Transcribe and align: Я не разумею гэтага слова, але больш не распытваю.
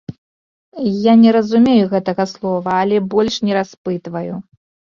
Я 1.03 1.13
не 1.23 1.33
разумею 1.37 1.85
гэтага 1.93 2.27
слова, 2.33 2.71
але 2.81 2.97
больш 3.15 3.41
не 3.51 3.61
распытваю. 3.61 4.35